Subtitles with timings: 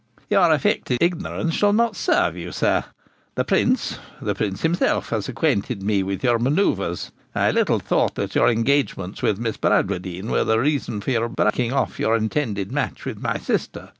[0.31, 2.85] 'Your affected ignorance shall not serve you, sir.
[3.35, 7.11] The Prince the Prince himself has acquainted me with your manoeuvres.
[7.35, 11.71] I little thought that your engagements with Miss Bradwardine were the reason of your breaking
[11.71, 13.89] off your intended match with my sister.